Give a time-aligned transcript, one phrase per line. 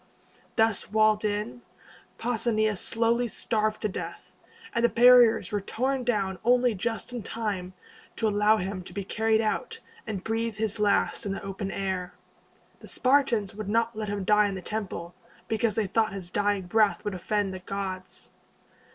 [0.55, 1.61] Thus walled in,
[2.17, 4.31] Pausanias slowly starved to death,
[4.73, 7.73] and the barriers were torn down only just in time
[8.15, 12.15] to allow him to be carried out, and breathe his last in the open air.
[12.79, 15.13] The Spartans would not let him die in the temple,
[15.47, 18.29] because they thought his dying breath would offend the gods.